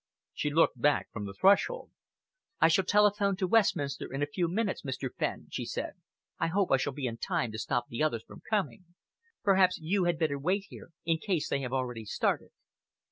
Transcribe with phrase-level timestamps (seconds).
[0.33, 1.91] She looked back from the threshold.
[2.59, 5.09] "I shall telephone to Westminster in a few minutes, Mr.
[5.15, 5.93] Fenn," she said.
[6.39, 8.95] "I hope I shall be in time to stop the others from coming.
[9.43, 12.49] Perhaps you had better wait here, in case they have already started."